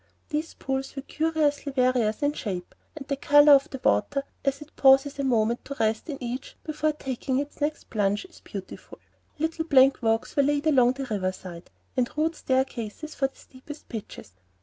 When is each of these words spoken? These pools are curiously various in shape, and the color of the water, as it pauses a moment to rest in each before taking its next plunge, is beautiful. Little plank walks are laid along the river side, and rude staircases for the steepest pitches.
These 0.29 0.55
pools 0.55 0.97
are 0.97 1.03
curiously 1.03 1.71
various 1.73 2.23
in 2.23 2.33
shape, 2.33 2.73
and 2.95 3.07
the 3.07 3.15
color 3.15 3.51
of 3.53 3.69
the 3.69 3.79
water, 3.83 4.23
as 4.43 4.59
it 4.59 4.75
pauses 4.75 5.19
a 5.19 5.23
moment 5.23 5.63
to 5.65 5.75
rest 5.79 6.09
in 6.09 6.17
each 6.19 6.57
before 6.63 6.93
taking 6.93 7.37
its 7.37 7.61
next 7.61 7.91
plunge, 7.91 8.25
is 8.25 8.39
beautiful. 8.39 8.97
Little 9.37 9.65
plank 9.65 10.01
walks 10.01 10.35
are 10.39 10.41
laid 10.41 10.65
along 10.65 10.93
the 10.93 11.05
river 11.05 11.31
side, 11.31 11.69
and 11.95 12.09
rude 12.17 12.35
staircases 12.35 13.13
for 13.13 13.27
the 13.27 13.35
steepest 13.35 13.89
pitches. 13.89 14.31